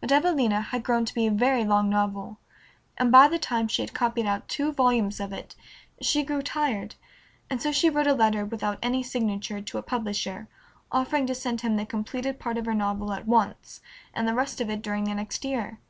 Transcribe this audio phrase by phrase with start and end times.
[0.00, 2.38] But "Evelina" had grown to be a very long novel,
[2.98, 5.56] and by the time she had copied out two volumes of it
[6.00, 6.94] she grew tired,
[7.50, 10.46] and so she wrote a letter, without any signature, to a publisher,
[10.92, 13.80] offering to send him the completed part of her novel at once,
[14.14, 15.80] and the rest of it during the next year.